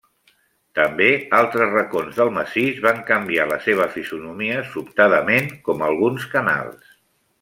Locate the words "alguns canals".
5.91-6.95